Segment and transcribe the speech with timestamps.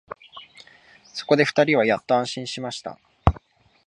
[1.13, 2.97] そこで二人はやっと安心しました